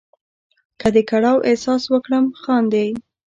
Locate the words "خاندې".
2.41-2.87